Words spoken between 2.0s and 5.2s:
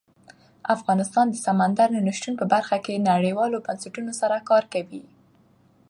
نه شتون په برخه کې نړیوالو بنسټونو سره کار کوي.